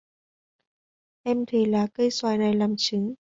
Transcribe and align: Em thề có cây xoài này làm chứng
Em 1.25 1.45
thề 1.45 1.65
có 1.71 1.87
cây 1.93 2.11
xoài 2.11 2.37
này 2.37 2.53
làm 2.53 2.75
chứng 2.77 3.13